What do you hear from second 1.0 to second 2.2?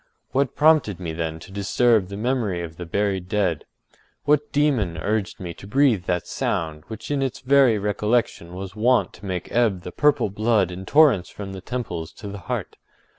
then to disturb the